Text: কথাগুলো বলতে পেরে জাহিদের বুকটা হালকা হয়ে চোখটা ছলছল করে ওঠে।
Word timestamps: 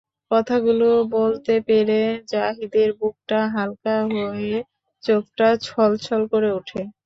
কথাগুলো 0.31 0.87
বলতে 1.15 1.53
পেরে 1.67 1.99
জাহিদের 2.31 2.89
বুকটা 2.99 3.39
হালকা 3.55 3.95
হয়ে 4.13 4.53
চোখটা 5.03 5.47
ছলছল 5.67 6.21
করে 6.31 6.49
ওঠে। 6.57 6.81